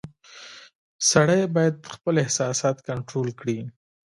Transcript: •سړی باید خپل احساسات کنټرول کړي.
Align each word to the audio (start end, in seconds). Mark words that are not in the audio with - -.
•سړی 1.11 1.41
باید 1.55 1.75
خپل 1.95 2.15
احساسات 2.23 2.77
کنټرول 2.89 3.29
کړي. 3.39 3.57